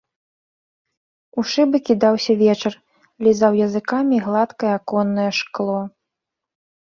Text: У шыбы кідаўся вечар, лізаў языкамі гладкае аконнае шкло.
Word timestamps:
У 1.41 1.43
шыбы 1.49 1.77
кідаўся 1.89 2.33
вечар, 2.43 2.73
лізаў 3.27 3.51
языкамі 3.67 4.15
гладкае 4.29 4.73
аконнае 4.79 5.29
шкло. 5.41 5.77